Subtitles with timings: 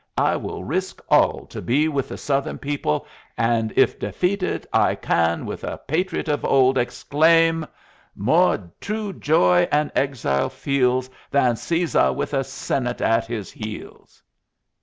[0.17, 3.05] I will risk all to be with the Southern people,
[3.37, 7.67] and if defeated I can, with a patriot of old, exclaim,
[8.15, 14.23] "'More true joy an exile feels Than Cæsuh with a Senate at his heels.'